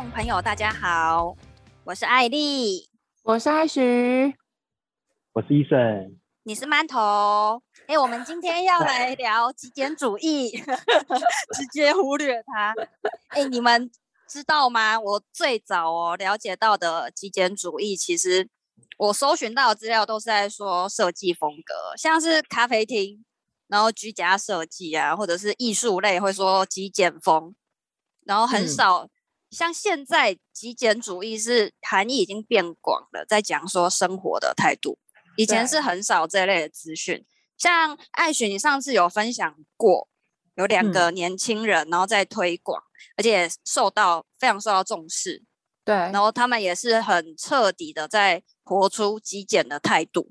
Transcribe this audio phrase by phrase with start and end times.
[0.00, 1.36] 众朋友，大家好，
[1.84, 2.88] 我是艾莉，
[3.22, 4.34] 我是艾徐，
[5.34, 7.62] 我是医生，你是馒头。
[7.86, 10.52] 哎，我们今天要来聊极简主义，
[11.52, 12.74] 直接忽略它。
[13.28, 13.90] 哎，你们
[14.26, 14.98] 知道吗？
[14.98, 18.48] 我最早哦了解到的极简主义，其实
[18.96, 23.22] 我搜寻到的资料都是在说设计风格，像是咖啡厅，
[23.68, 27.54] 然后居家设计啊，或者是艺术类会说极简风，
[28.24, 29.06] 然后很少。
[29.50, 34.98] 嗯像现在极简主义是含义已经变广了，在讲说生活的态度。
[35.36, 37.26] 以前是很少这类的资讯。
[37.56, 40.08] 像艾雪，你上次有分享过，
[40.54, 42.86] 有两个年轻人，然后在推广，嗯，
[43.18, 45.42] 而且受到非常受到重视。
[45.84, 50.30] 对，然后他们也是很彻底的在活出极简的态度。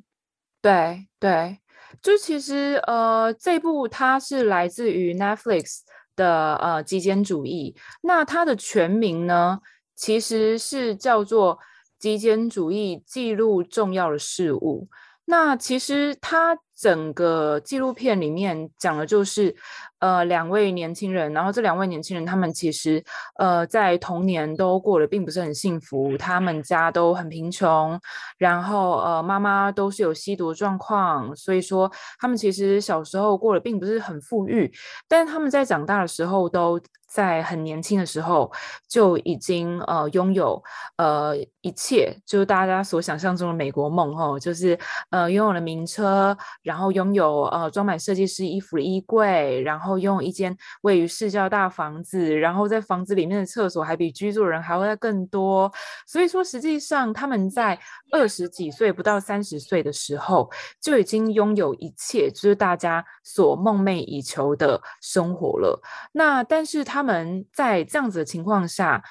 [0.61, 1.59] 对对，
[2.01, 5.81] 就其实呃，这部它是来自于 Netflix。
[6.19, 9.59] 的呃极简主义，那它的全名呢，
[9.95, 11.55] 其实是叫做
[11.97, 14.89] 《极简主义记录重要的事物》。
[15.23, 19.55] 那其实它整个纪录片里面讲的就是，
[19.99, 23.03] 呃，两位年轻人，然后这两位年轻人他们其实
[23.37, 27.99] 呃在童年都过得并不是很幸福，他们家都很贫穷，
[28.37, 34.71] 然后呃妈妈都是有吸毒状况，所以说他们其实小时候过得并不是很富裕，
[35.07, 36.79] 但是他们在长大的时候都。
[37.11, 38.51] 在很年轻的时候
[38.87, 40.63] 就已经呃拥有
[40.97, 44.77] 呃一切，就是大家所想象中的美国梦哦，就是
[45.09, 55.71] 呃拥有了名车，然后拥有呃装满设计师衣服的衣柜，然后后拥有一间位于市郊大房子，然后在房子里面的厕所还比居住人还会更多。
[56.05, 57.79] 所以说，实际上他们在
[58.11, 65.81] 二十几岁不到三十岁的时候就已经拥有一切，就是大家所梦寐以求的生活了。
[66.11, 66.85] 那但是。
[66.89, 69.03] 他们在这样子的情况下，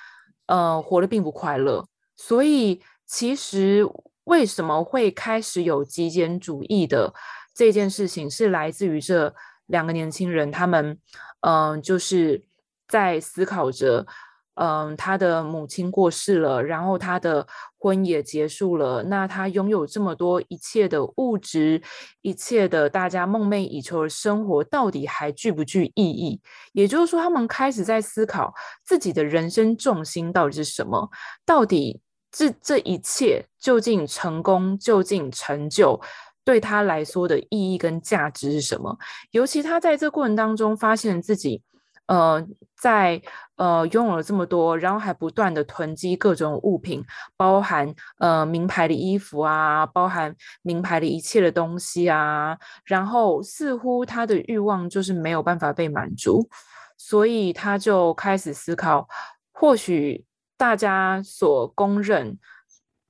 [0.47, 1.87] 呃，活得并不快乐。
[2.16, 3.87] 所以，其实
[4.25, 7.15] 为什么会开始有极简主义的
[7.55, 9.34] 这件事情，是来自于这
[9.69, 10.99] 两个年轻人，他们，
[11.41, 12.43] 嗯、就是
[12.87, 14.06] 在思考着。
[14.61, 17.47] 嗯，他的母亲过世了，然后他的
[17.78, 19.05] 婚也结束了。
[19.05, 21.81] 那他拥有这么多一切的物质，
[22.23, 26.41] 一切的大家梦寐以求的生活，到底还具不具意义？
[26.73, 28.53] 也就是说，他们开始在思考
[28.84, 31.09] 自己的人生重心到底是什么？
[31.47, 32.01] 到底
[32.33, 36.01] 这这一切究竟成功，究竟成就，
[36.48, 38.97] 对他来说的意义跟价值是什么？
[39.32, 41.62] 尤其他在这过程当中发现自己。
[42.06, 42.42] 呃，
[42.75, 43.20] 在
[43.56, 47.04] 呃拥有了这么多，然后还不断的囤积各种物品，
[47.36, 56.48] 包含呃名牌的衣服啊，包含名牌的一切的东西啊，然后似乎他的欲望就是没有办法被满足，
[56.97, 59.06] 所以他就开始思考，
[59.53, 60.25] 或许
[60.56, 62.38] 大家所公认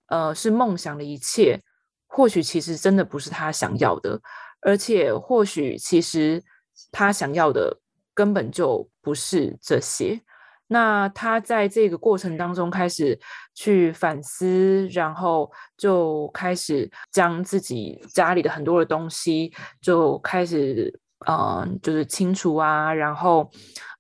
[0.09, 1.63] 呃是梦想的一切，
[2.09, 4.21] 或许其实真的不是他想要的，
[4.63, 6.43] 而且或许其实
[6.91, 7.79] 他想要的。
[8.19, 10.21] 根本就不是这些。
[10.67, 13.17] 那他在这个过程当中开始
[13.55, 20.93] 去反思，然后就开始将自己家里的很多的东西就开始
[21.27, 23.49] 呃，就是清除啊，然后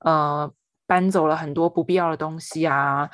[0.01, 0.53] 呃
[0.85, 3.09] 搬走了很多不必要的东西啊，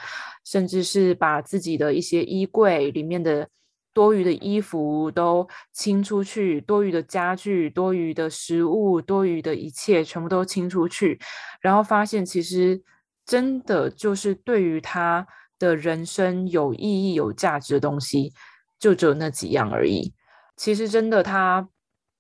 [0.47, 3.47] 甚至是把自己的一些衣柜里面的。
[3.95, 11.19] 多余的衣服都清出去，多余的家具、多余的食物、多余的一切全部都清出去，
[11.63, 12.83] 然后发现其实
[13.25, 15.27] 真的就是对于他
[15.59, 18.33] 的人生有意义、有价值的东西，
[18.79, 20.13] 就只有那几样而已。
[20.57, 21.69] 其实真的他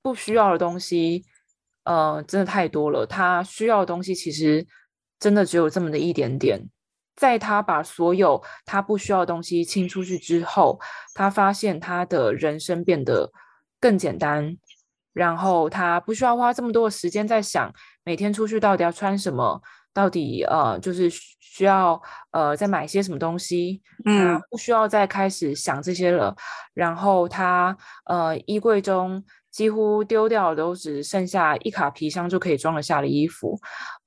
[0.01, 1.25] 不需要的东西，
[1.85, 3.05] 呃，真的太多了。
[3.05, 4.67] 他需要的东西其实
[5.19, 6.69] 真的只有这么的一点点。
[7.17, 10.81] 在他把所有他不需要的东西清出去之后，
[11.15, 13.31] 他发现他的人生变得
[13.81, 14.57] 更简单，
[15.13, 17.73] 然后他不需要花这么多的时间在想
[18.05, 19.63] 每天出去到底要穿什么，
[19.93, 22.01] 到底呃就是需要
[22.33, 26.35] 呃再买些什么东西，嗯，不需要再开始想这些了。
[26.73, 27.77] 然后他
[28.07, 29.25] 呃衣柜中。
[29.55, 33.57] 几乎丢掉的都只剩下一卡皮箱就可以装得下的衣服，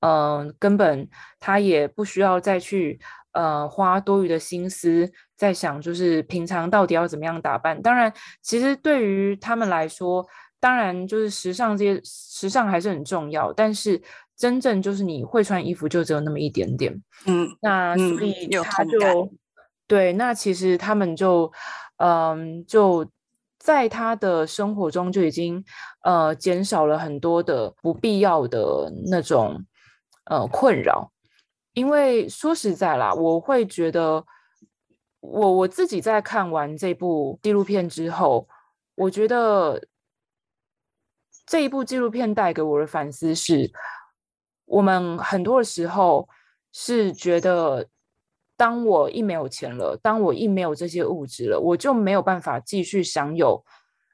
[0.00, 1.08] 嗯、呃，根本
[1.40, 3.00] 他也不需要再去
[3.32, 7.80] 呃花多余的心思在想，就是平常到底要怎么样打扮。
[7.80, 8.12] 当然，
[8.42, 10.22] 其实对于他们来说，
[10.60, 13.98] 当然就是时尚这些时尚还是很重要，但是
[14.36, 16.92] 真正就是你会穿衣服就只有那么一点点，
[17.24, 19.30] 嗯，那所以他就、嗯、
[19.86, 21.50] 对，那其实他们就
[21.96, 23.10] 嗯、呃、就。
[23.68, 25.62] 在他的生活中就已经
[26.02, 29.62] 呃减少了很多的不必要的那种
[30.24, 31.12] 呃困扰，
[31.74, 34.24] 因为说实在啦，我会觉得
[35.20, 38.48] 我我自己在看完这部纪录片之后，
[38.94, 39.86] 我觉得
[41.44, 43.70] 这一部纪录片带给我的反思是，
[44.64, 46.26] 我们很多的时候
[46.72, 47.86] 是觉得。
[48.58, 53.64] 当我一没有钱了，当我一没有这些物质了，我就没有办法继续享有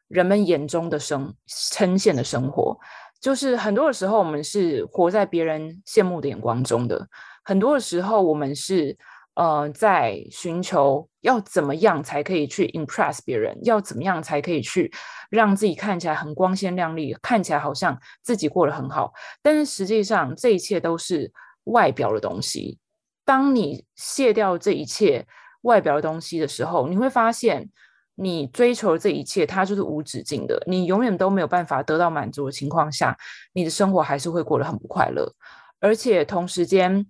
[0.08, 2.79] 人们眼中的生称羡的生活。
[3.23, 7.08] 就是很多的时候，我们是活在别人羡慕的眼光中的。
[7.43, 8.94] 很多的时候，我们是
[9.35, 14.93] 呃在寻求要怎么样才可以去 impress 别人，要怎么样才可以去
[15.31, 19.14] 让自己看起来很光鲜亮丽，看起来好像自己过得很好。
[19.43, 21.32] 但是实际上，这一切都是
[21.64, 22.79] 外表的东西。
[23.25, 25.26] 当你卸掉这一切
[25.62, 27.71] 外表的东西的时候，你会发现，
[28.17, 30.62] 你追求的这一切，它就是无止境的。
[30.67, 33.17] 你永远都没有办法得到满足的情况下，
[33.53, 35.35] 你的生活还是会过得很不快乐。
[35.81, 37.06] 而且同时间，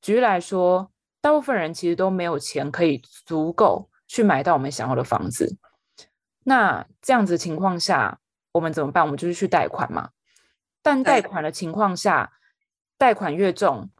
[0.00, 0.90] 举例来说，
[1.20, 5.56] 大部分人其实都没有钱可以足够去买到我们想要的房子。
[6.44, 8.18] 那这样子的情况下，
[8.52, 9.04] 我们怎么办？
[9.04, 10.10] 我们就是去贷款嘛。
[10.82, 12.32] 但贷款的情况下，
[12.98, 13.90] 贷款越重。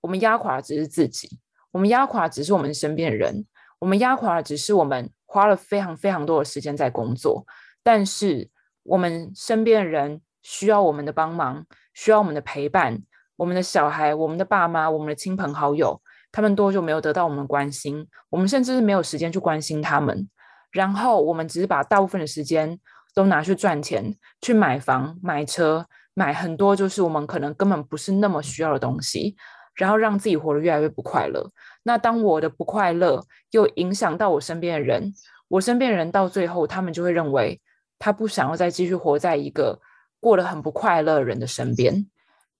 [0.00, 1.38] 我们压垮的只是自己，
[1.72, 3.46] 我们压垮的只是我们身边的人，
[3.78, 7.44] 我们压垮的只是我们花了非常非常多的时间在工作，
[7.82, 8.48] 但是
[8.82, 11.64] 我们身边的人需要我们的帮忙，
[11.94, 13.02] 需要我们的陪伴，
[13.36, 16.00] 我们的小孩、我们的爸妈、我们的亲朋好友，
[16.32, 18.06] 他们多久没有得到我们的关心？
[18.30, 20.28] 我们甚至是没有时间去关心他们，
[20.72, 22.78] 然后我们只是把大部分的时间
[23.14, 29.36] 都拿去赚钱，去买房、买车、买很多就是我们可能根本不是那么需要的东西。
[29.80, 31.50] 然后让自己活得越来越不快乐。
[31.82, 35.14] 那当我的不快乐又影响到我身边的人，
[35.48, 37.58] 我身边的人到最后，他们就会认为
[37.98, 39.80] 他不想要再继续活在一个
[40.20, 42.06] 过得很不快乐的人的身边，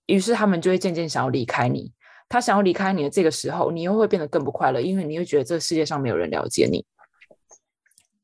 [0.07, 1.93] 于是他们就会渐渐想要离开你。
[2.27, 6.83] 他想要离开你的这个时候，你又会变得更不快乐，因为你会觉得这个世界上没有人了解你。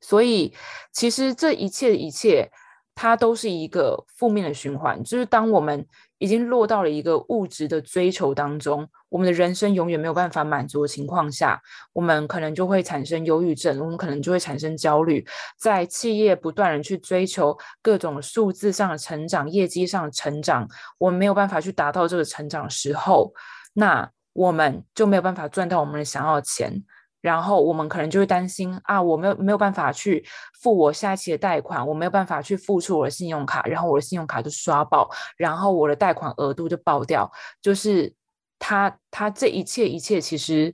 [0.02, 0.54] 所以，
[0.92, 2.50] 其实这一切的一切，
[2.96, 5.04] 它都是一个负面的循环。
[5.04, 5.86] 就是当我们
[6.19, 11.62] 已经落到了一个物质的追求当中，我们的人生永远没有办法满足的情况下，
[11.94, 15.25] 我们可能就会产生忧郁症，我们可能就会产生焦虑。
[15.60, 20.68] 在企业不断地去追求各种数字上的成长、业绩上的成长，
[20.98, 23.31] 我们没有办法去达到这个成长时候，
[23.74, 26.84] 那我们就没有办法赚到我们想要的钱。
[27.28, 30.26] 然后我们可能就会担心啊，我没有没有办法去
[30.62, 37.30] 付我下一期的贷款，我没有办法去付出我的信用卡，然后我的信用卡就刷爆，然后我的贷款额度就爆掉。
[37.62, 38.14] 就是
[38.58, 40.74] 他他这一切一切其实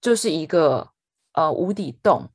[0.00, 0.90] 就是一个
[1.34, 2.28] 呃无底洞。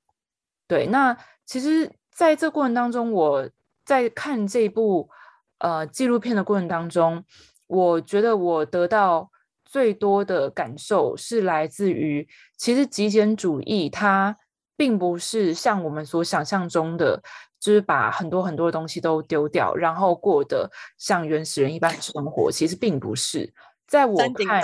[0.66, 3.50] 对，那其实在这过程当中，我
[3.84, 5.10] 在看这部
[5.58, 7.26] 呃纪录片的过程当中，
[7.68, 9.30] 我觉得我得到。
[9.72, 12.28] 最多的感受是来自于，
[12.58, 14.38] 其实极简主义它
[14.76, 17.24] 并不是像我们所想象中的，
[17.58, 22.52] 就是把很多很多的东西都丢掉，然后过得像原始人一般的生活。
[22.52, 23.54] 其实并不是，
[23.88, 24.62] 在我看，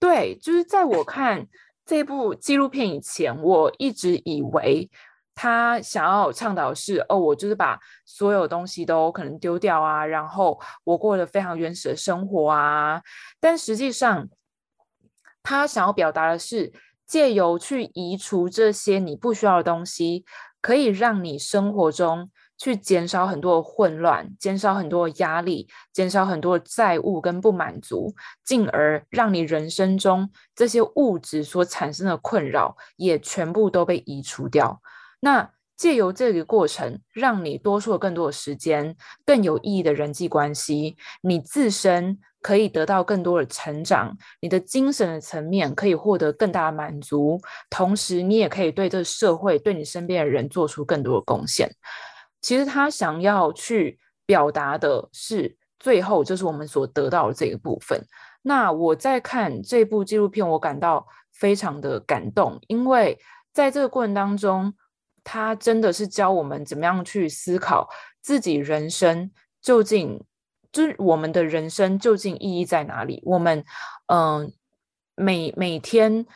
[0.00, 1.46] 对，就是在我看
[1.86, 4.90] 这部纪录片以前，我一直以为。
[5.34, 13.02] 他想要倡导是哦，我就是把所有东西都可能丢掉啊，然后我过得非常原始的生活啊。
[13.40, 14.28] 但实际上，
[15.42, 16.72] 他想要表达的是，
[17.06, 20.24] 借由去移除这些你不需要的东西，
[20.60, 34.82] 可以让你生活中去减少很多的混乱，减少很多的压力，减少很多的债务跟不满足，进而让你人生中这些物质所产生的困扰也全部都被移除掉。
[35.20, 51.70] 那借由这个过程，让你多出了更多的时间，更有意义的人际关系，你自身可以得到更多的成长，你的精神的层面可以获得更大的满足，同时你也可以对这个社会、对你身边的人做出更多的贡献。
[52.42, 57.98] 其实他想要去表达的是，最后就是我们所得到的这个部分。
[58.42, 63.18] 那我在看这部纪录片，我感到非常的感动，因为
[63.54, 64.74] 在这个过程当中。
[65.24, 67.88] 他真的是教我们怎么样去思考
[68.20, 69.30] 自己人生
[69.62, 70.22] 究竟，
[70.72, 73.22] 就是我们的人生究竟意义在哪里？
[73.24, 73.64] 我们
[74.06, 74.52] 嗯、
[75.14, 76.26] 每每天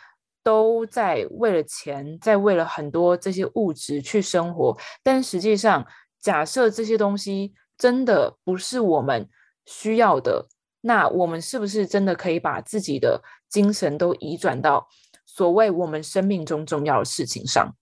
[0.43, 5.87] 都在为了钱，在为了很多这些物质去生活，但实际上，
[6.21, 9.29] 假设这些东西真的不是我们
[9.65, 10.47] 需要的，
[10.83, 14.87] 那我们是不是真的可以把自己的精神都移转到
[15.25, 17.75] 所谓我们生命中重要的事情上？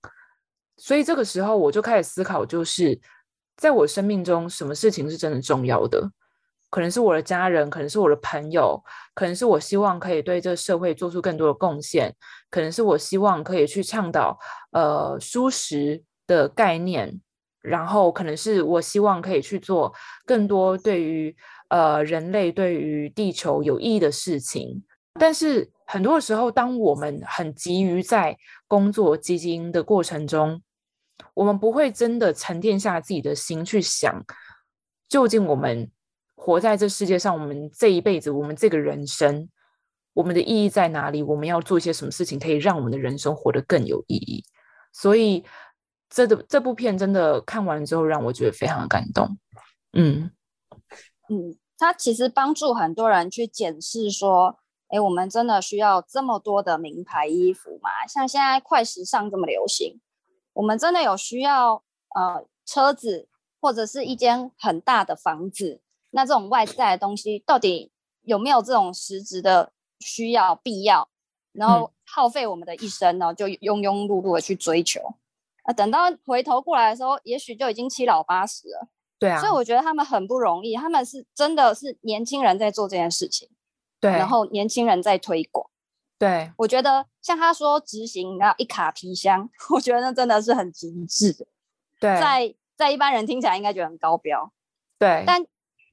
[0.76, 2.99] 所以这个时候，我就开始思考，就是
[3.57, 6.11] 在我生命中，什么事情是真的重要的？
[6.71, 8.83] 可能是我的家人，可能是我的朋友，
[9.14, 12.14] 可能是我希望可以对这个社会做出更多的贡献，
[12.49, 14.38] 可能是我希望可以去倡导
[14.71, 17.21] 呃舒适的概念，
[17.61, 19.93] 然后可能是我希望可以去做
[20.25, 21.37] 更多对于
[21.69, 24.83] 呃人类对于地球有意义的事情。
[25.21, 30.62] 但是很多时候，当我们很急于在工作基金的过程中，
[31.34, 34.25] 我们不会真的沉淀下自己的心去想，
[35.08, 35.90] 究竟我们。
[36.34, 39.49] 活在这世界上，我们这一辈子，我们这个人生，
[40.12, 41.22] 我们的意义在哪里？
[41.22, 44.44] 我们要做一些什么事情，可以让我们的人生活得更有意义？
[44.92, 45.44] 所以，
[46.11, 49.38] 这的这部片真的看完之后，让我觉得非常感动。
[49.92, 50.32] 嗯
[51.28, 54.58] 嗯，它其实帮助很多人去检视说，
[54.92, 58.06] 哎，我们真的需要这么多的名牌衣服吗？
[58.06, 59.99] 像现在快时尚这么流行，
[60.52, 61.82] 我们真的有需要
[62.14, 63.26] 呃车子
[63.58, 65.80] 或者是一间很大的房子？
[66.11, 71.08] 那这种外在的东西到底有没有这种实质的需要必要？
[71.52, 75.00] 然后耗费我们的一生呢，就庸庸碌碌的去追求。
[75.62, 78.88] 啊，等到回头过来的时候，也许就已经七老八十了。
[79.18, 79.40] 对啊。
[79.40, 83.49] 所以我觉得他们很不容易，他们是真的是年轻人在做这件事情。
[84.02, 84.11] 对。
[84.11, 85.71] 然后年轻人在推广。
[86.18, 86.52] 对。
[86.59, 91.47] 我觉得像他说执行，然后一卡皮箱， 我觉得那真的是很极致的。
[91.99, 92.21] 对。
[92.21, 94.52] 在在一般人听起来应该觉得很高标。
[94.99, 95.23] 对。
[95.26, 95.47] 但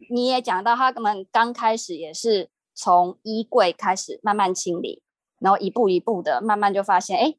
[0.09, 5.03] 你也讲到，他们刚开始也是从衣柜开始慢慢清理，
[5.39, 7.35] 然后一步一步的慢慢就发现，哎，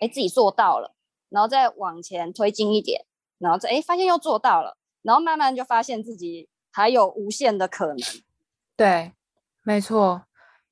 [0.00, 0.94] 哎，自己做到了，
[1.30, 3.06] 然后再往前推进一点，
[3.38, 7.96] 然后再哎发现又做到了，然后慢慢就发现自己还有无限的可能。
[8.76, 9.12] 对，
[9.62, 10.22] 没错，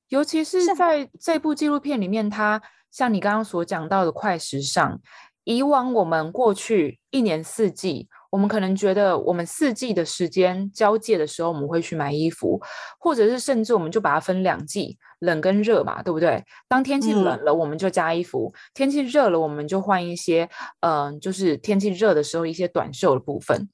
[0.09, 5.01] 尤其是在这部纪录片里面，它像你刚刚所讲到的快时尚，
[5.45, 8.09] 以往我们过去一年四季。
[8.31, 12.61] 我们可能觉得，我们四季的时间交界的时候，我们会去买衣服，
[13.01, 16.45] 或者是甚至我们就把它分两季，冷跟热嘛，对不对？
[16.69, 23.69] 当天气冷了，我们就加衣服；嗯、天气热了，我们就换一些，嗯、呃，就是天气热的时候一些短袖的部分。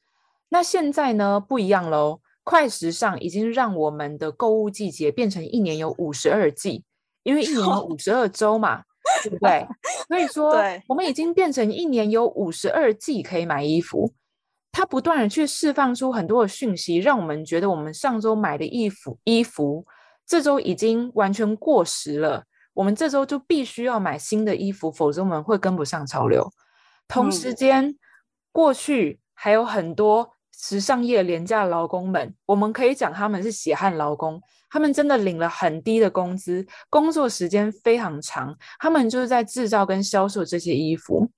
[0.49, 6.85] 那现在呢，不一样喽，快时尚已经让我们的购物季节变成一年有五十二季，
[7.25, 8.85] 因为一年有 五十二周嘛，
[9.25, 9.67] 对不对？
[10.07, 10.55] 所以说，
[10.87, 14.15] 我们已经变成一年有五十二季可以买衣服。
[14.71, 19.85] 它不断的去释放出很多的讯息，让我们觉得我们上周买的衣服衣服，
[20.25, 22.45] 这周已经完全过时了。
[22.75, 26.49] 我们这周就必须要买新的衣服，否则我们会跟不上潮流。
[27.09, 27.99] 同时间，嗯、
[28.53, 41.31] 过去还有很多时尚业廉价劳工们，我们可以讲他们是血汗劳工，他们真的领了很低的工资，工作时间非常长，他们就是在制造跟销售这些衣服。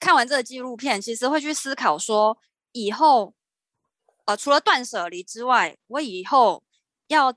[0.00, 2.38] 看完这个纪录片，其实会去思考说，
[2.72, 3.34] 以后，
[4.24, 6.64] 呃，除了断舍离之外，我以后
[7.08, 7.34] 要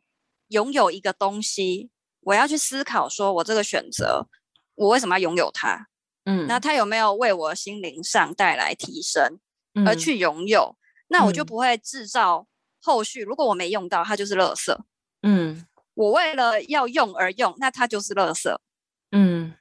[0.48, 1.90] 拥有一个东西，
[2.22, 4.28] 我要去思考说，我这个选择，
[4.76, 5.88] 我为什么要拥有它？
[6.26, 9.40] 嗯，那它有没有为我心灵上带来提升，
[9.86, 10.76] 而去拥有？
[10.76, 10.78] 嗯，
[11.10, 12.48] 那我就不会制造
[12.82, 14.76] 后续，如果我没用到，它就是垃圾。
[15.22, 18.56] 嗯，我为了要用而用，那它就是垃圾。
[19.12, 19.54] 嗯，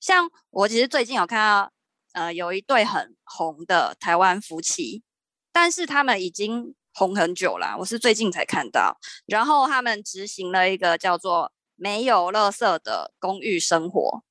[0.00, 1.72] 像我其实最近有看到。
[2.12, 5.04] 呃，有一对很红的台湾夫妻，
[5.52, 8.98] 但是他们已经红很久了，我是最近才看到。
[9.26, 14.24] 然后他们执行了一个叫做“没有垃圾”的公寓生活，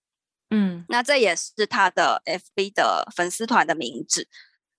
[0.50, 4.28] 嗯，那这也是他的 FB 的粉丝团的名字，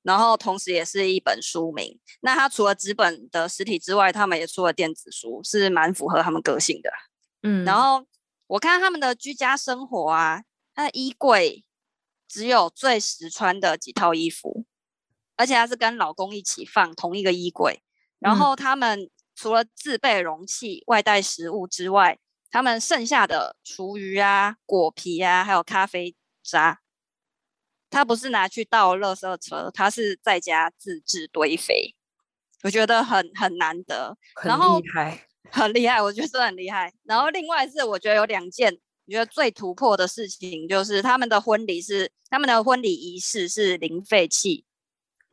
[0.02, 1.99] 然后同时也是一本书名。
[2.21, 6.90] 那它除了纸本的实体之外，他们也出了电子书，是蛮符合他们个性的，
[7.42, 7.64] 嗯。
[7.64, 8.07] 然后
[8.47, 10.42] 我看他们的居家生活啊，
[10.75, 11.64] 他的衣柜。
[12.33, 14.64] 只有最实穿的几套衣服，
[15.35, 17.83] 而且他是跟老公一起放同一个衣柜。
[18.21, 26.78] 然后他们除了自备容器、外带食物之外，他们剩下的厨余啊、果皮啊，还有咖啡渣，
[27.91, 31.95] 他不是拿去倒垃圾车，他是在家自制堆肥。
[32.63, 36.93] 我觉得很很难得，很厉害， 很厉害，我觉得很厉害。
[37.05, 38.79] 然后另外是我觉得有两件。
[39.07, 44.65] 我觉得最突破的事情就是他们的婚礼是他们的婚礼仪式是零废弃，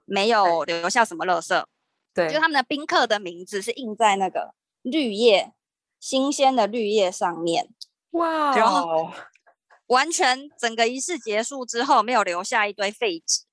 [0.03, 1.63] 没有留下什么垃圾。
[2.11, 5.53] 对，就他们的宾客的名字是印在那个绿叶，
[5.99, 7.69] 新鲜的绿叶上面。
[8.11, 8.57] 哇、wow！
[8.57, 9.11] 然后
[9.87, 13.43] 完全整个仪式结束之后，没有留下一堆废纸。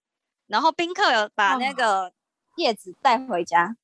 [0.47, 2.13] 然后宾客有把那个
[2.57, 3.77] 叶子带回家.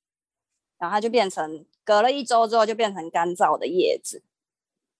[0.78, 4.22] 然后它就变成隔了一周之后就变成干燥的叶子。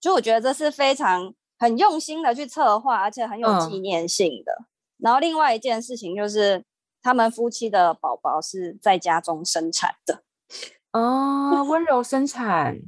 [0.00, 4.52] 就我觉得这是非常很用心的去策划，而且很有纪念性的。
[4.60, 4.66] 嗯。
[4.98, 6.64] 然后另外一件事情就是，
[7.02, 10.22] 他们夫妻的宝宝是在家中生产的，
[10.92, 12.78] 哦，温柔生产。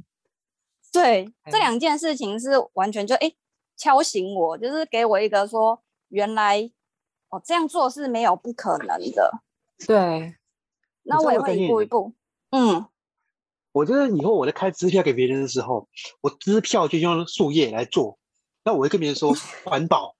[0.93, 3.33] 对，这两件事情是完全就哎
[3.75, 6.71] 敲醒我，就是给我一个说，原来
[7.29, 9.41] 哦这样做是没有不可能的。
[9.85, 10.35] 对，
[11.03, 12.13] 那我也会一步一步。
[12.51, 12.85] 嗯，
[13.71, 15.87] 我觉得以后我在开支票给别人的时候，
[16.21, 18.17] 我支票就用树叶来做。
[18.63, 19.33] 那我会跟别人说
[19.65, 20.15] 环保，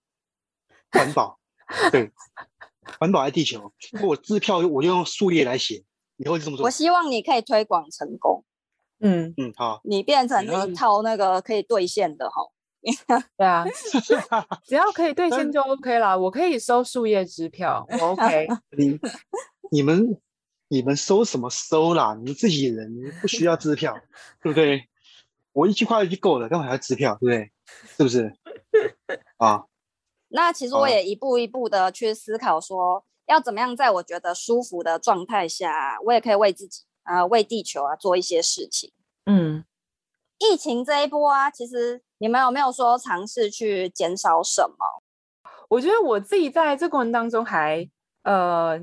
[0.91, 1.39] 环保，
[1.91, 2.11] 对，
[2.99, 3.71] 环保爱地球。
[4.01, 5.83] 我支票我就用树叶来写，
[6.17, 6.65] 以后就这么做。
[6.65, 8.43] 我希望你可以推广成功。
[8.99, 12.41] 嗯嗯，好，你变成一套那个可以兑现的哈。
[13.37, 13.65] 对啊，
[14.65, 16.17] 只要可以兑现就 OK 了。
[16.19, 18.47] 我可以收树叶支票，我 OK。
[18.77, 18.99] 你
[19.71, 20.19] 你们
[20.67, 22.13] 你们收什么收啦？
[22.19, 23.97] 你们自己人不需要支票，
[24.41, 24.87] 对不对？
[25.53, 27.17] 我一句话就够了，干嘛还要支票？
[27.19, 27.51] 对不对？
[27.97, 28.33] 是不是？
[29.37, 29.63] 啊，
[30.29, 36.83] 那其实我也一步一步的去思考，说要怎么样在我觉得舒服的状态下，我也可以为自己。
[37.03, 38.89] 啊，为地球啊做一些事情。
[39.25, 39.65] 嗯，
[40.43, 44.85] 疫情这一波啊，其实你们有没有说尝试去减少什么？
[45.69, 47.89] 我觉得我自己在这过程当中还
[48.23, 48.79] 呃，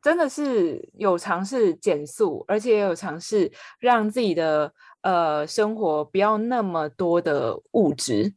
[0.00, 8.34] 真的是有尝试减速，而且也有尝试让自己的呃生活不要那么多的物质。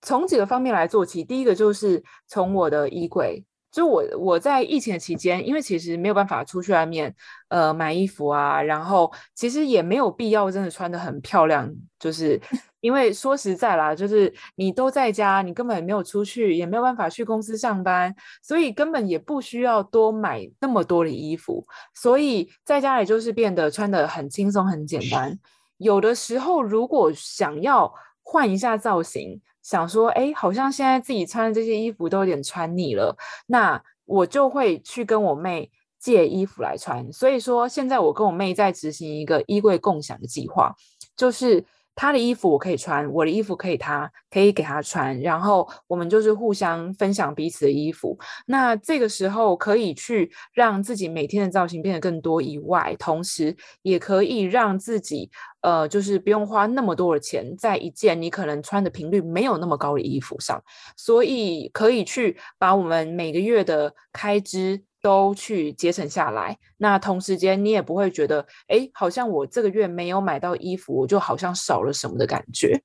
[0.00, 3.44] 从几个方面来做起，第一个就是从我的衣柜。
[3.72, 7.12] 就我我在疫情的期间，因为其实没有办法出去外面，
[7.48, 12.38] 呃，买衣服啊，然后其实也没有必要真的穿得很漂亮，就是
[12.80, 21.64] 因为说实在啦，就是你都在家，你根本也没有出去，也没有办法去公司上班，所以根本也不需要多买那么多的衣服，
[21.94, 25.38] 所以在家里就是变得穿得很轻松、很简单。
[25.78, 29.40] 有的时候如果想要换一下造型。
[29.62, 37.12] 想说，哎，好像现在自己穿的这些衣服都有点穿腻了，那我就会去跟我妹借衣服来穿。
[37.12, 40.74] 所以说，现在我跟我妹在执行一个衣柜共享的计划，
[41.16, 41.64] 就是。
[41.94, 48.18] 他的衣服我可以穿，我的衣服可以他可以给他穿，然后我们就是互相分享彼此的衣服。
[48.46, 60.62] 那这个时候可以去让自己每天的造型变得更多以外，同时也可以让自己呃，就是不用花那么多的钱在一件你可能穿的频率没有那么高的衣服上，
[60.96, 64.82] 所以可以去把我们每个月的开支。
[65.02, 72.80] 都去节省下来，那同时间你也不会觉得，哎，好像我这个月没有买到衣服，我就好像少了什么的感觉。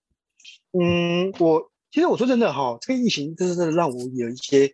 [0.71, 4.73] 嗯，我其实我说真的哈，这个疫情真的是让我有一些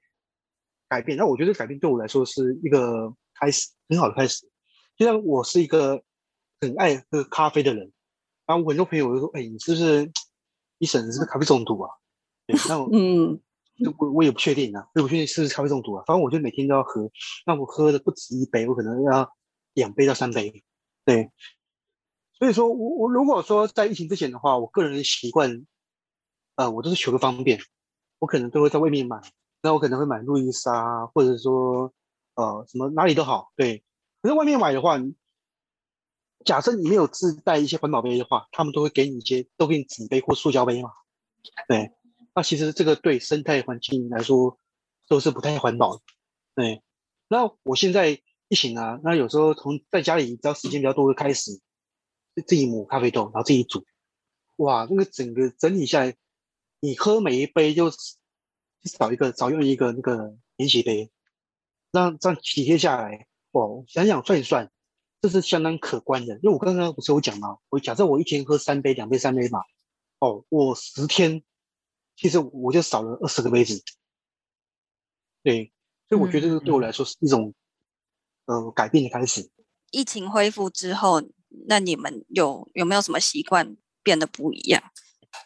[0.88, 1.18] 改变。
[1.18, 4.50] 那我觉得改变对我来说是一个开始，很好的开始。
[4.98, 6.02] 就像我是一个
[6.62, 7.92] 很爱喝咖啡的人，
[8.46, 10.10] 然后我很多朋友都说，哎，你是不是
[10.80, 11.06] 医生？
[11.06, 11.90] 你是不是咖啡中毒啊？
[12.48, 13.40] 对，那我嗯。
[13.98, 16.04] 我我也不确定啊，我不确定是不是咖啡中毒啊。
[16.06, 17.10] 反正我就每天都要喝，
[17.46, 19.30] 那我喝的不止一杯，我可能要
[19.74, 20.64] 两杯到三杯。
[21.04, 21.32] 对，
[22.38, 25.66] 所以说我我如果说在疫情之前的话，我个人习惯，
[26.56, 27.60] 呃，我都是求个方便，
[28.20, 29.20] 我可能都会在外面买，
[29.62, 31.92] 那我可能会买路易莎，或者说
[32.36, 33.52] 呃什么哪里都好。
[33.56, 33.84] 对，
[34.22, 34.98] 可是外面买的话，
[36.46, 40.92] 假设你没有自带一些环保杯的话，他们都会给你一些，都给你纸杯或塑胶杯嘛。
[41.68, 41.92] 对。
[42.36, 44.60] 那其实这个对生态环境来说
[45.08, 46.02] 都是不太环保的，
[46.56, 46.82] 对。
[47.28, 51.54] 那我现在疫情啊，那有时候从在家里只要时间比较多的开始，
[52.36, 53.86] 就自己磨咖啡豆，然后自己煮，
[54.58, 56.16] 哇，那个整个整理下来，
[56.80, 57.92] 你喝每一杯就
[58.84, 61.12] 少一个，少用一个那个免洗杯，
[61.92, 64.72] 这样这样体贴下来，哇，想想算一算，
[65.22, 66.36] 这是相当可观的。
[66.36, 67.58] 因为我刚刚不是有讲吗？
[67.70, 69.60] 我假设我一天喝三杯，两杯三杯嘛，
[70.20, 71.44] 哦，我十天。
[72.16, 73.84] 其实我就少了二十个杯子，
[75.42, 75.74] 对，
[76.08, 77.54] 所以我觉得这个对我来说是一种、
[78.46, 79.50] 嗯、呃改变的开始。
[79.92, 81.22] 疫情恢复之后，
[81.68, 84.82] 那你们有有没有什么习惯变得不一样？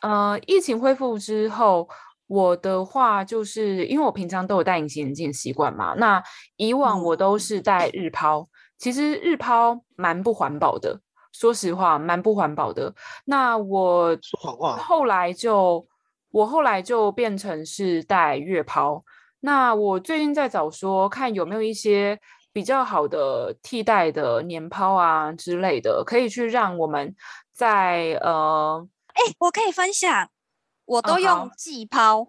[0.02, 1.90] 呃，疫情恢复之后，
[2.28, 6.22] 我的话就是因为我平常都有戴隐形眼镜的习惯嘛，那
[6.58, 11.02] 以往我都是戴日抛，嗯、其实日抛蛮不环保的，
[11.32, 12.94] 说实话蛮不环保的。
[13.26, 15.88] 那我说谎话，后来就。
[16.32, 19.04] 我后来就变成是戴月抛，
[19.40, 22.20] 那我最近在找说看有没有一些
[22.52, 27.16] 比较好的替代的年抛啊之类的，可以去让我们
[27.54, 30.30] 在呃，哎、欸，我可以分享，
[30.86, 32.28] 我都用季抛，嗯、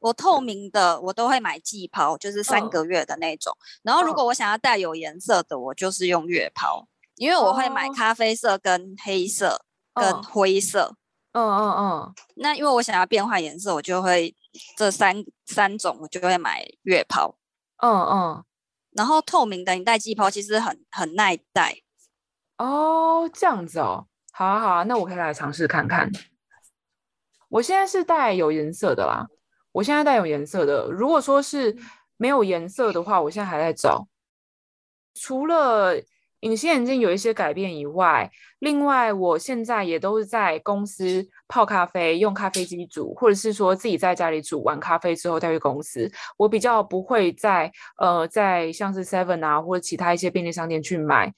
[0.00, 3.56] 我透明的我都会买季抛，就是三个月的那种。
[3.60, 9.62] 嗯、然后如果我想要带有颜色的，我就是用月抛，因为我会买咖啡色跟黑色
[9.94, 10.96] 跟灰色。
[11.36, 14.34] 嗯嗯嗯，那因为我想要变换颜色，我就会
[14.74, 17.36] 这三三种，我就会买月抛。
[17.82, 18.44] 嗯嗯，
[18.92, 21.76] 然后透明的你戴季抛其实很很耐戴，
[22.56, 26.10] 哦，这样子哦，好啊好啊，那我可以来尝试看看。
[27.50, 29.26] 我现在是戴有颜色的啦，
[29.72, 30.90] 我现在戴有颜色的。
[30.90, 31.76] 如果说是
[32.16, 34.08] 没有颜色的话，我现在还在找。
[35.12, 36.02] 除了
[36.46, 38.30] 隐形眼镜有一些改变以外，
[38.60, 46.08] 另外我现在也都是在公司泡咖啡，用咖啡机煮，或者是说自己在家里煮完咖啡之后带去公司。
[46.36, 51.34] 我比较不会在呃在像是 Seven 啊或者其他一些便利商店去买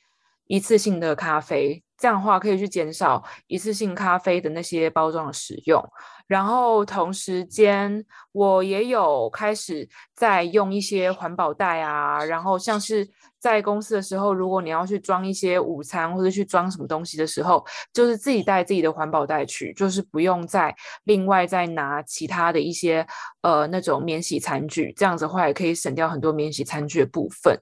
[0.48, 1.84] 一次性的咖啡。
[1.96, 5.82] 这样的话可以去减少一次性咖啡的那些包装的使用，
[6.28, 13.04] 然后同时间我也有开始在用一些环保袋啊，然后像是
[13.40, 23.04] 在公司的时候，如果你要去装一些午餐或者去装什么东西的时候，就是自己带自己的环保袋去，就是不用再另外再拿其他的一些
[23.42, 27.60] 呃那种免洗餐具，这样子的话也可以省掉很多免洗餐具的部分。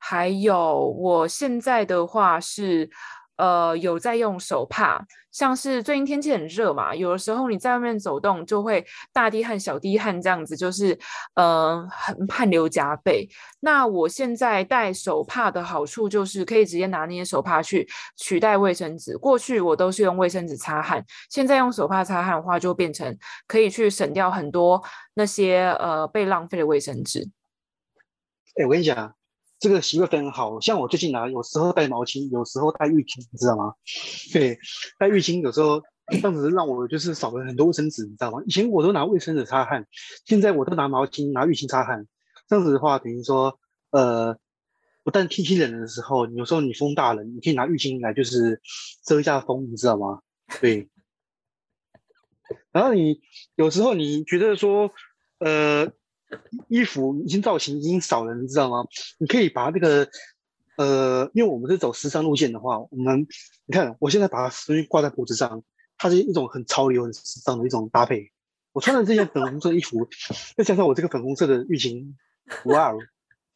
[0.00, 2.90] 还有我现在的话是。
[3.36, 8.84] 呃，有在用手帕，像是最近天气很热嘛，有的时候你在外面走动就会
[9.14, 10.98] 大滴汗、小滴汗这样子，就是
[11.36, 13.26] 呃，很汗流浃背。
[13.60, 19.16] 那我现在带手帕的好处就是可以直接拿那些手帕去取代卫生纸。
[19.16, 24.84] 过去我都是用卫生纸擦汗，现在用手帕擦汗的话，就变成可以去省掉很多
[25.14, 27.26] 那些呃被浪费的卫生纸。
[28.60, 29.14] 哎、我跟你讲。
[29.60, 33.74] 这个习惯非常好，像我最近拿，有时候带毛巾，有时候带浴巾，你知道吗？
[34.32, 34.58] 对，
[34.98, 38.42] 带浴巾有时候这样子让我就是少了很多卫生纸，你知道吗？
[38.46, 39.86] 以前我都拿卫生纸擦汗，
[40.24, 42.06] 现在我都拿毛巾、拿浴巾擦汗。
[42.48, 43.58] 这样子的话，等于说，
[43.90, 44.34] 呃，
[45.04, 48.62] 不但天气冷的时候，有时候你风大了，你可以拿浴巾来就是
[49.04, 50.20] 遮一下风，你知道吗？
[50.58, 50.88] 对。
[52.72, 53.20] 然后你
[53.56, 54.90] 有时候你觉得说，
[55.38, 55.92] 呃。
[56.68, 58.84] 衣服已经造型已经少了，你知道吗？
[59.18, 60.08] 你可以把那个，
[60.76, 63.26] 呃，因为我们是走时尚路线的话，我们
[63.66, 65.62] 你看，我现在把它东西挂在脖子上，
[65.98, 68.30] 它是一种很潮流、很时尚的一种搭配。
[68.72, 70.08] 我穿的这件粉红色衣服，
[70.56, 72.14] 再加上我这个粉红色的浴巾，
[72.66, 72.98] 哇哦，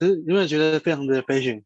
[0.01, 1.63] 就是有没有觉得非常的 fashion？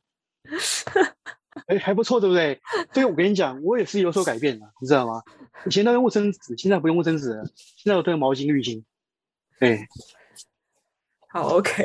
[1.66, 2.60] 哎，还不错，对不对？
[2.92, 5.22] 所以我跟你讲，我也是有所改变的，你知道吗？
[5.66, 7.44] 以前都用卫生纸，现在不用卫生纸了，
[7.76, 8.84] 现在我都用毛巾、浴巾，
[9.58, 9.88] 对。
[11.30, 11.82] 好，OK。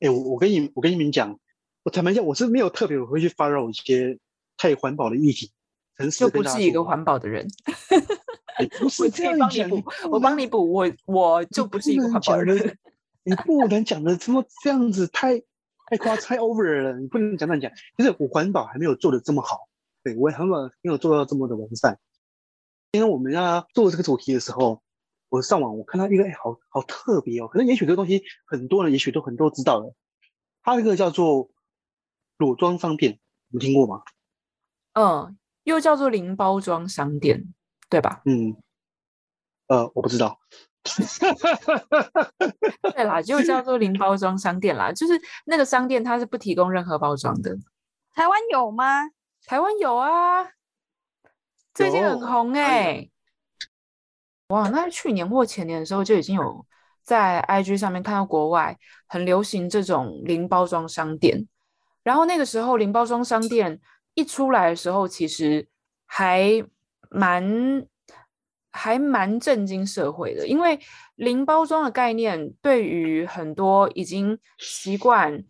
[0.00, 1.38] 哎、欸，我我跟你我跟你们讲，
[1.82, 4.18] 我坦白讲，我是没有特别会去 follow 一些
[4.58, 5.50] 太环保的议题，
[6.18, 7.48] 就不是一个环保的人。
[8.58, 9.70] 欸、不 是这样讲，
[10.10, 12.76] 我帮你补，我我就不是一个环保的人。
[13.22, 15.38] 你不能讲的这么这样子太
[15.88, 17.72] 太夸太 over 了，你不能讲这样讲。
[17.96, 19.68] 就是我环保还没有做的这么好，
[20.02, 21.98] 对我环保没有做到这么的完善。
[22.90, 24.82] 因为我们要做这个主题的时候。
[25.32, 27.48] 我上网，我看到一个，哎，好好特别哦。
[27.48, 29.94] 可能也许这个东西很多人，也许都很多知道的。
[30.62, 31.48] 它这个叫做
[32.36, 33.18] 裸装商店，
[33.48, 34.02] 你听过吗？
[34.92, 37.54] 嗯，又叫做零包装商店，
[37.88, 38.20] 对吧？
[38.26, 38.54] 嗯，
[39.68, 40.38] 呃，我不知道。
[42.94, 47.56] 对啦，就叫做零包装商店啦，就是那个商店它是不提供任何包装的。
[48.12, 49.08] 台湾有吗？
[49.46, 50.46] 台湾有啊，
[51.72, 53.11] 最近很红哎、欸。
[54.52, 56.66] 哇，那去年或前年的时候就已经有
[57.02, 58.76] 在 IG 上面看到国外
[59.08, 61.48] 很流行这种零包装商店，
[62.02, 63.80] 然后那个时候零包装商店
[64.12, 65.66] 一出来的时候，其实
[66.04, 66.62] 还
[67.08, 67.86] 蛮
[68.70, 70.78] 还蛮震惊社会的，因为
[71.14, 75.42] 零包装的概念对于很多已经习惯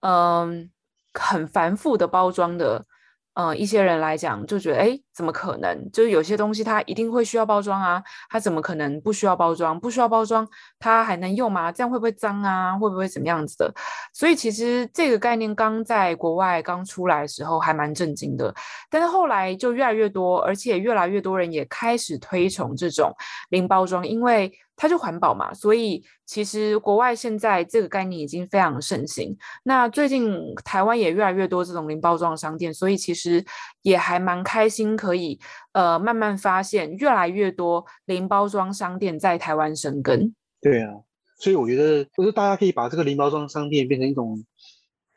[0.00, 0.70] 嗯
[1.12, 2.86] 很繁复的包装的。
[3.34, 5.90] 嗯，一些人来讲就觉得，哎，怎么可能？
[5.90, 9.78] 就是有些东西它一定会需要包装啊，它怎么可能不需要包装？
[9.80, 10.46] 不需要包装，
[10.78, 11.72] 它还能用吗？
[11.72, 12.78] 这样会不会脏啊？
[12.78, 13.74] 会不会怎么样子的？
[14.12, 18.54] 所以其实这个概念刚在国外刚出来的时候还蛮震惊的，
[18.88, 23.12] 但是后来就越来越多，而且越来越多人也开始推崇这种
[23.50, 24.52] 零包装，因为。
[24.76, 29.36] 它就环保嘛，所以其实国外现在这个概念已经非常盛行。
[29.62, 33.44] 那最近台湾也越来越多这种零包装的商店，所以其实
[33.82, 35.38] 也还蛮开心，可以
[35.72, 40.34] 呃慢慢发现越来越多零包装商店在台湾生根。
[40.60, 40.92] 对啊，
[41.38, 44.44] 所以我觉得就是大家可以把这个零包装商店变成一种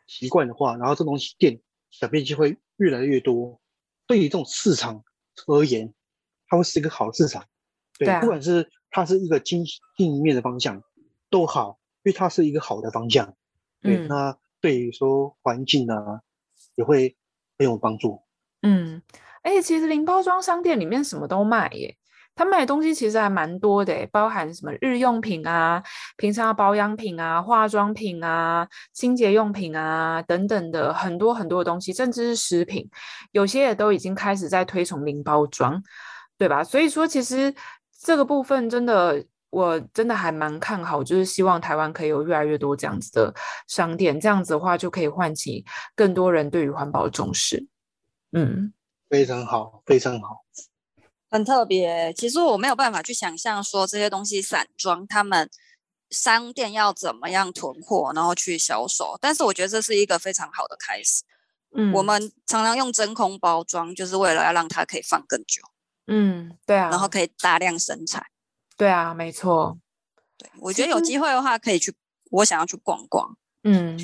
[0.06, 3.60] 习惯的话，然后这种店小面积会越来越多。
[4.06, 5.04] 对于这种市场
[5.48, 5.92] 而言，
[6.48, 7.44] 它会是一个好市场。
[7.98, 8.70] 对，对啊，不管是。
[8.90, 9.64] 它是一个经
[9.98, 10.82] 济面的方向
[11.30, 13.34] 都好，因为它是一个好的方向。
[13.82, 15.94] 对，嗯、那对于说环境呢，
[16.76, 17.16] 也会
[17.58, 18.22] 很有帮助。
[18.64, 19.02] 嗯，
[19.44, 21.96] 而且其实零包装商店里面什么都卖耶，
[22.34, 25.84] 他卖的东西其实还蛮多的，包含什么日用品啊、
[26.18, 32.90] 平常保养品啊、化妆品啊、清洁用品啊等等的很多很多的东西，甚至是食品，
[33.32, 35.82] 有些也都已经开始在推崇零包装，
[36.38, 36.64] 对吧？
[36.64, 37.54] 所以说，其实
[38.00, 43.34] 这个部分真的，我真的还蛮看好，就是希望台湾可以有越来越多这样子的
[43.68, 47.68] 商店，这样子的话就可以唤起更多人对于环保的重视。
[48.32, 48.74] 嗯。
[49.10, 50.44] 非常好，非常好，
[51.30, 52.12] 很特别。
[52.12, 55.50] 其实我没有办法去想象说这些东西散装，他们
[56.10, 59.18] 商店要怎么样囤货，然后去销售。
[59.22, 61.24] 但是我觉得这是一个非常好的开始。
[61.74, 65.62] 嗯，我们常常用真空包装，就是为了要让它可以放更久。
[66.08, 68.24] 嗯，对啊，然后可以大量生产。
[68.76, 69.78] 对啊，没错。
[70.38, 71.94] 对，我觉得有机会的话，可以去，
[72.32, 73.38] 我想要去逛逛。
[73.64, 73.98] 嗯。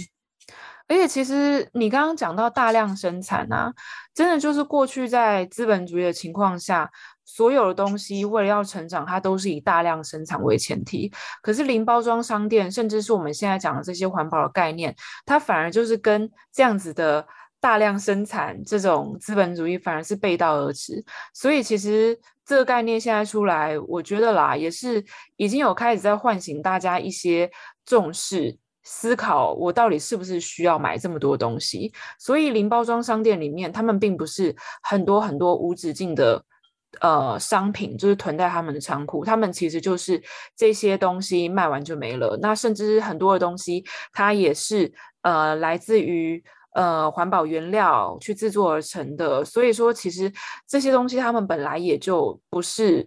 [0.85, 3.73] 而且其实你刚刚讲到大量生产啊，
[4.13, 6.91] 真的就是过去在资本主义的情况下，
[7.23, 11.11] 所有的东西为了要成长，它都是以大量生产为前提。
[11.41, 14.93] 可是零包装商店，甚至是我们现在讲的这些环保的概念，
[15.25, 17.25] 它反而就是跟这样子的
[17.63, 21.01] 大量生产这种资本主义反而是背道而驰。
[21.33, 25.01] 所以其实这个概念现在出来，我觉得啦，也是
[25.37, 27.49] 已经有开始在唤醒大家一些
[27.85, 28.57] 重视。
[28.85, 31.93] 思考我到底是不是需要买这么多东西？
[32.19, 36.43] 所以零包装商店里面，他们并不是很多很多无止境的
[36.99, 39.23] 呃商品，就是囤在他们的仓库。
[39.23, 40.21] 他们其实就是
[40.57, 42.37] 这些东西卖完就没了。
[42.41, 49.43] 那甚至很多的东西，它也是呃来自于呃环保原料去制作而成的。
[49.43, 50.31] 所以说，其实
[50.67, 53.05] 这些东西他们本来也就不是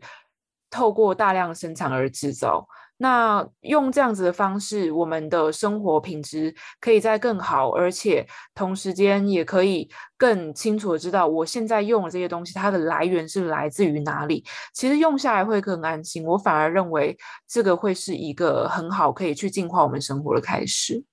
[0.71, 2.67] 透过大量生产而制造。
[2.99, 14.43] 那用这样子的方式，我们的生活品质可以在更好，而且同时间也可以更清楚的知道，我现在用的这些东西，它的来源是来自于哪里。
[14.73, 16.25] 其实用下来会更安心。
[16.25, 17.15] 我反而认为
[17.47, 21.05] 这个会是一个很好可以去净化我们生活的开始。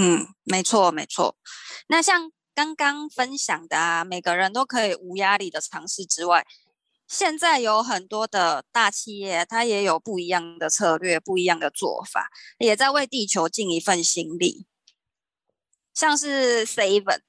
[0.00, 1.36] 嗯，没错没错。
[1.88, 6.46] 那像刚刚分享的啊，每个人都可以无压力的尝试之外。
[7.08, 14.66] 现在有很多的大企业，它也有不一样的策略，不一样的做法，也在为地球尽一份心力。
[15.94, 17.22] 像是 Seven，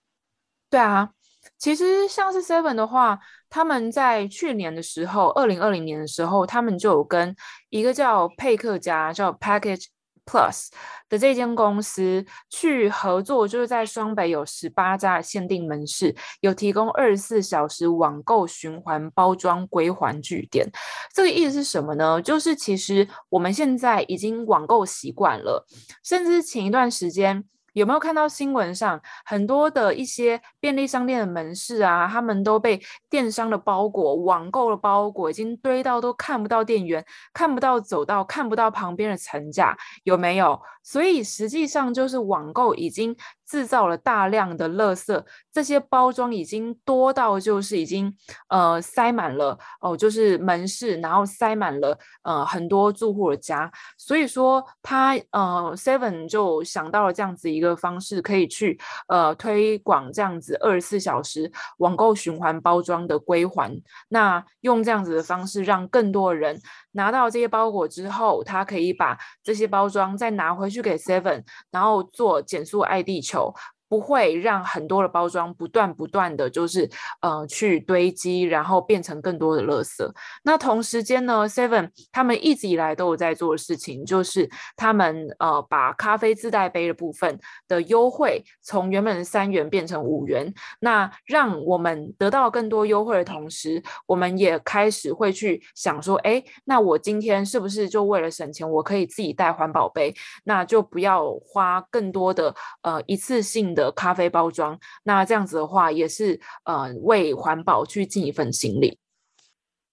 [0.69, 1.09] 对啊，
[1.57, 7.35] 其实像是 Seven 的话，他们在去年的时候，二零二零年的时候，他们就有跟
[7.69, 9.85] 一个叫配客家，叫 Package。
[10.29, 10.67] Plus
[11.09, 20.69] 的这间公司去合作，就是在双北有十八家限定门市，有提供二十四小时网购循环包装归还据点。
[21.11, 22.21] 这个意思是什么呢？
[22.21, 25.65] 就是其实我们现在已经网购习惯了，
[26.03, 27.43] 甚至前一段时间。
[27.79, 32.77] 有没有看到新闻上很多的一些便利商店的门市啊，他们都被
[33.09, 40.59] 电商的包裹、网购的包裹已经堆到都看不到店员，看不到走道，看不到旁边的层架，有没有？
[40.83, 43.15] 所以实际上就是网购已经
[43.49, 48.15] 制造了大量的垃圾，这些包装已经多到就是已经
[48.49, 73.38] 呃塞满了哦，就是门市，然后塞满了呃很多住户的家，所以说他呃 Seven 就想到了这样子一个方式，可以去呃推广这样子二十四小时网购循环包装的归还，那用这样子的方式让更多人拿到这些包裹之后，他可以把这些包装再拿回去给 Seven，然后做减塑爱地球。
[73.39, 73.53] So.
[73.89, 76.87] 不会让很多的包装不断不断的就是
[77.21, 80.07] 呃去堆积，然后变成更多的垃圾。
[80.43, 84.47] 那同时间呢，Seven 他们一直以来都有在做的事情，就是
[84.77, 90.53] 他们呃把咖啡自带杯的部分的优惠从原本的三元变成五元。
[90.81, 100.13] 那让我们得到更多优惠的同时，我们也开始会去想说，哎，那我今天是不是就为了省钱，我可以自己带环保杯？
[100.43, 103.73] 那就不要花更多的呃一次性。
[103.79, 108.99] 的咖啡包装，那这样子的话也是呃为环保去尽一份心力。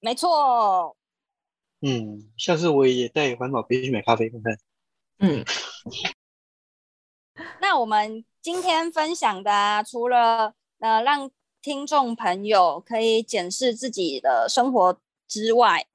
[0.01, 0.96] 没错，
[1.81, 4.59] 嗯，下次我也带环保杯去买咖啡看看。
[5.18, 5.44] 嗯，
[7.61, 11.31] 那我们今天分享的啊，除了呃让
[11.62, 15.87] 听众朋友可以检视自己的生活之外，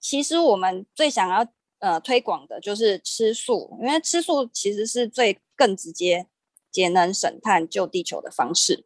[0.00, 1.46] 其实我们最想要
[1.78, 6.26] 呃推广的就是吃素，因为吃素其实是最更直接。
[6.76, 8.84] 节能省碳救地球的方式，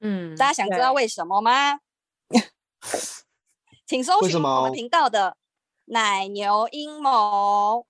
[0.00, 1.80] 嗯，大家想知道为什么吗？
[3.88, 5.38] 请搜寻我们频道的
[5.86, 7.86] 奶牛阴谋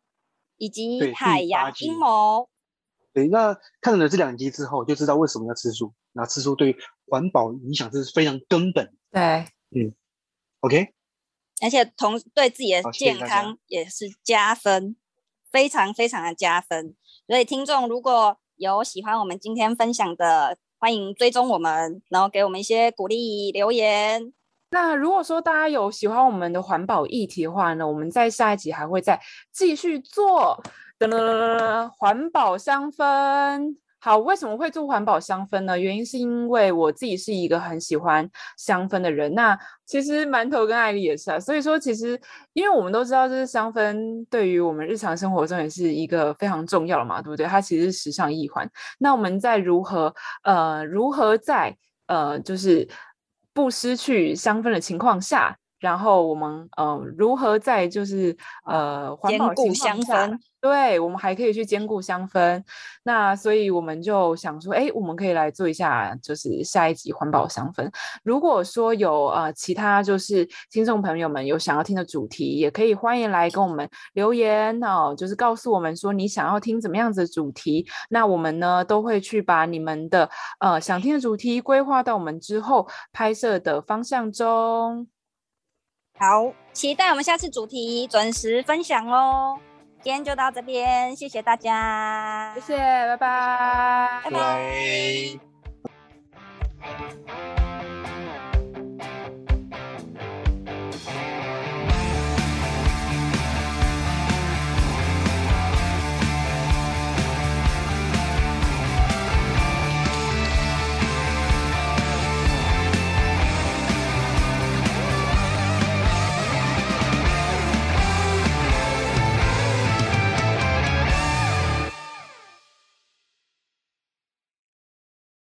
[0.57, 2.49] 以及海洋阴谋。
[3.13, 5.93] 对，那看了这两集之后，就知道为什么要吃素。
[6.13, 6.77] 那吃素对
[7.09, 8.97] 环保影响这是非常根本。
[9.11, 9.21] 对，
[9.71, 9.93] 嗯
[10.61, 10.95] ，OK。
[11.61, 14.95] 而且同对自己的健康也是加分，
[15.51, 16.95] 非常非常的加分。
[17.27, 24.33] 所以听众如果有喜欢我们今天分享的，欢迎追踪我们，然后给我们一些鼓励留言。
[24.71, 29.21] 那如果说大家有喜欢我们的环保议题的话呢，我们在下一集还会再
[29.53, 30.63] 继续做
[30.99, 33.77] 噔噔噔噔环保香氛。
[34.05, 35.79] 好，为什么会做环保香氛呢？
[35.79, 39.33] 原因是因为我自己是一个很喜欢香氛的人。
[39.33, 41.41] 那其实馒头跟艾丽也是啊。
[41.41, 42.21] 所以说，其实
[42.53, 47.47] 因为我们都知道，就是香氛对于我们日常生活中也是一个非常重要的嘛，对不对？
[47.47, 48.71] 它其实是时尚一环。
[48.99, 51.75] 那我们在如何呃如何在
[52.07, 52.87] 呃就是
[53.55, 60.39] 不失去香氛的情况下，然后我们呃如何在就是呃环保香氛。
[60.65, 62.63] 对，我们还可以去兼顾香氛，
[63.03, 67.87] 那所以我们就想说，哎，我们可以来做一下，就是下一集环保香氛。
[68.23, 85.07] 如果说有呃其他就是听众朋友们有想要听的主题，也可以欢迎来跟我们留言哦，就是告诉我们说你想要听怎么样子的主题，那我们呢都会去把你们的呃想听的主题规划到我们之后拍摄的方向中。
[86.17, 89.59] 好，期待我们下次主题准时分享哦。
[90.01, 94.39] 今天就到这边，谢谢大家，谢谢，拜拜，拜拜。
[96.81, 96.89] 拜
[97.27, 97.64] 拜。